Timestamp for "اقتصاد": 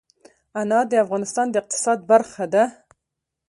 1.61-1.99